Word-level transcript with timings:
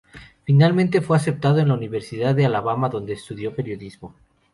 Finalmente 0.45 0.99
fue 0.99 1.15
aceptado 1.15 1.59
en 1.59 1.67
la 1.67 1.75
Universidad 1.75 2.33
de 2.33 2.47
Alabama, 2.47 2.89
donde 2.89 3.13
estudió 3.13 3.55
periodismo. 3.55 4.15